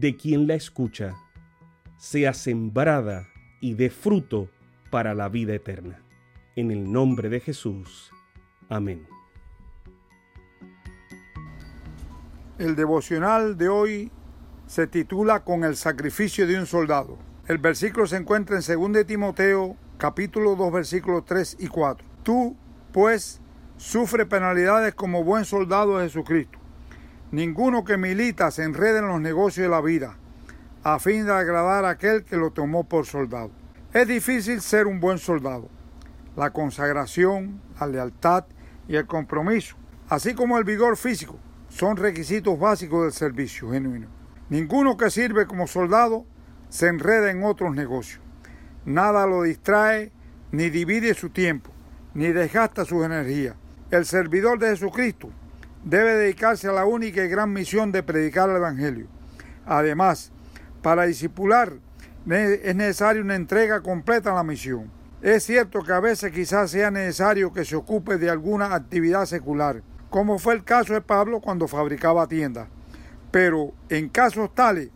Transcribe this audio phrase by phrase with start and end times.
[0.00, 1.14] de quien la escucha,
[1.96, 3.28] sea sembrada
[3.62, 4.50] y dé fruto
[4.90, 6.02] para la vida eterna.
[6.54, 8.10] En el nombre de Jesús.
[8.68, 9.06] Amén.
[12.58, 14.10] El devocional de hoy
[14.66, 17.16] se titula Con el sacrificio de un soldado.
[17.46, 22.06] El versículo se encuentra en 2 Timoteo capítulo 2 versículos 3 y 4.
[22.22, 22.54] Tú,
[22.92, 23.40] pues,
[23.78, 26.58] sufre penalidades como buen soldado de Jesucristo.
[27.36, 30.16] Ninguno que milita se enrede en los negocios de la vida,
[30.82, 33.50] a fin de agradar a aquel que lo tomó por soldado.
[33.92, 35.68] Es difícil ser un buen soldado.
[36.34, 38.46] La consagración, la lealtad
[38.88, 39.76] y el compromiso,
[40.08, 44.06] así como el vigor físico, son requisitos básicos del servicio genuino.
[44.48, 46.24] Ninguno que sirve como soldado
[46.70, 48.22] se enreda en otros negocios.
[48.86, 50.10] Nada lo distrae
[50.52, 51.70] ni divide su tiempo,
[52.14, 53.56] ni desgasta su energía.
[53.90, 55.28] El servidor de Jesucristo
[55.86, 59.06] debe dedicarse a la única y gran misión de predicar el Evangelio.
[59.64, 60.32] Además,
[60.82, 61.74] para discipular
[62.28, 64.90] es necesaria una entrega completa a la misión.
[65.22, 69.82] Es cierto que a veces quizás sea necesario que se ocupe de alguna actividad secular,
[70.10, 72.66] como fue el caso de Pablo cuando fabricaba tiendas.
[73.30, 74.90] Pero en casos tales,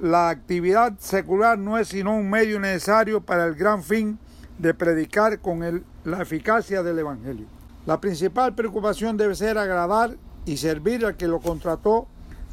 [0.00, 4.18] la actividad secular no es sino un medio necesario para el gran fin
[4.58, 7.46] de predicar con la eficacia del Evangelio.
[7.86, 12.06] La principal preocupación debe ser agradar y servir al que lo contrató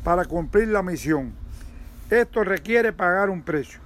[0.04, 1.34] para cumplir la misión.
[2.10, 3.80] Esto requiere pagar un precio.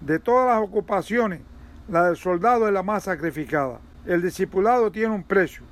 [0.00, 1.40] De todas las ocupaciones,
[1.88, 3.80] la del soldado es la más sacrificada.
[4.04, 5.62] El discipulado tiene un precio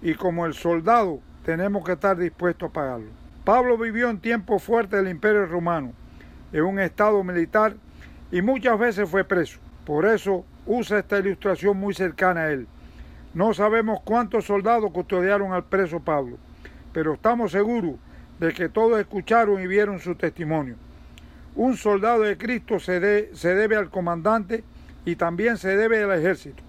[0.00, 3.10] y como el soldado tenemos que estar dispuestos a pagarlo.
[3.44, 5.92] Pablo vivió en tiempos fuertes del imperio romano,
[6.52, 7.74] en un estado militar
[8.30, 9.58] y muchas veces fue preso.
[9.84, 12.68] Por eso usa esta ilustración muy cercana a él.
[13.34, 16.36] No sabemos cuántos soldados custodiaron al preso Pablo,
[16.92, 17.96] pero estamos seguros
[18.38, 20.76] de que todos escucharon y vieron su testimonio.
[21.54, 24.64] Un soldado de Cristo se, se debe al comandante
[25.04, 26.62] y también se debe al ejército.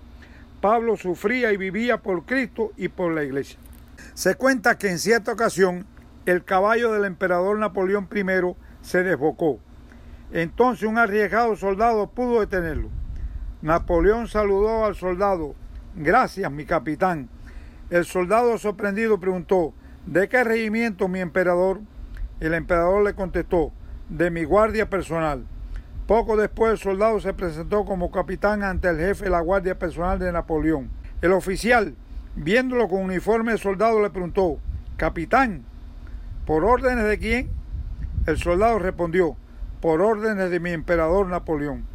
[0.61, 3.59] Pablo sufría y vivía por Cristo y por la iglesia.
[4.13, 5.85] Se cuenta que en cierta ocasión
[6.25, 9.59] el caballo del emperador Napoleón I se desbocó.
[10.31, 12.89] Entonces un arriesgado soldado pudo detenerlo.
[13.61, 15.55] Napoleón saludó al soldado
[15.95, 17.29] Gracias, mi capitán.
[17.91, 19.73] El soldado sorprendido preguntó,
[20.05, 21.81] ¿de qué regimiento, mi emperador?
[22.39, 23.71] El emperador le contestó,
[24.09, 25.45] de mi guardia personal.
[26.07, 30.19] Poco después el soldado se presentó como capitán ante el jefe de la guardia personal
[30.19, 30.89] de Napoleón.
[31.21, 31.95] El oficial,
[32.35, 34.59] viéndolo con uniforme de soldado, le preguntó,
[34.97, 35.63] Capitán,
[36.45, 37.49] ¿por órdenes de quién?
[38.25, 39.37] El soldado respondió,
[39.81, 41.85] por órdenes de mi emperador Napoleón.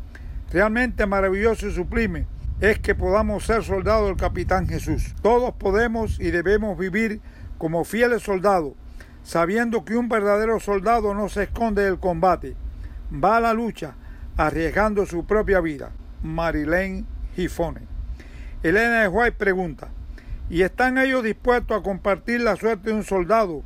[0.51, 2.27] Realmente maravilloso y sublime
[2.61, 5.15] es que podamos ser soldados del capitán Jesús.
[5.23, 7.21] Todos podemos y debemos vivir
[7.59, 8.73] como fieles soldados,
[9.23, 12.57] sabiendo que un verdadero soldado no se esconde del combate,
[13.13, 13.95] va a la lucha
[14.37, 15.91] arriesgando su propia vida.
[16.23, 17.05] Marilene
[17.35, 17.83] Gifone.
[18.63, 19.89] Elena de White pregunta,
[20.49, 23.63] ¿y están ellos dispuestos a compartir la suerte de un soldado,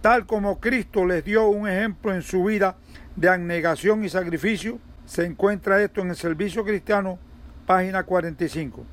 [0.00, 2.76] tal como Cristo les dio un ejemplo en su vida
[3.16, 4.78] de abnegación y sacrificio?
[5.04, 7.18] Se encuentra esto en el servicio cristiano
[7.66, 8.84] página 45.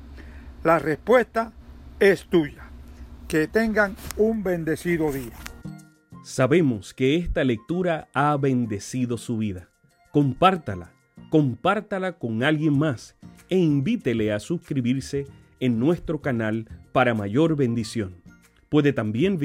[0.64, 1.52] La respuesta
[1.98, 2.69] es tuya.
[3.30, 5.30] Que tengan un bendecido día.
[6.24, 9.68] Sabemos que esta lectura ha bendecido su vida.
[10.10, 10.90] Compártala,
[11.30, 13.14] compártala con alguien más
[13.48, 15.28] e invítele a suscribirse
[15.60, 18.20] en nuestro canal para mayor bendición.
[18.68, 19.38] Puede también